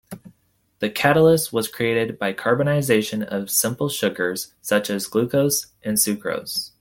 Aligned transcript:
The 0.79 0.89
catalyst 0.89 1.53
was 1.53 1.67
created 1.67 2.17
by 2.17 2.33
carbonization 2.33 3.23
of 3.23 3.51
simple 3.51 3.87
sugars 3.87 4.51
such 4.59 4.89
as 4.89 5.05
glucose 5.05 5.67
and 5.83 5.95
sucrose. 5.95 6.69